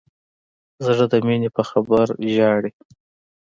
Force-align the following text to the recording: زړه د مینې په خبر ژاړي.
زړه 0.85 1.05
د 1.11 1.13
مینې 1.27 1.49
په 1.55 1.61
خبر 1.69 2.07
ژاړي. 2.33 2.71